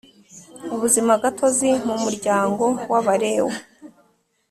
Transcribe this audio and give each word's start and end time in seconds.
ubuzima 0.73 1.13
gatozi 1.23 1.69
mu 1.87 1.95
muryango 2.03 2.63
w 2.91 2.93
abalewi 2.99 3.55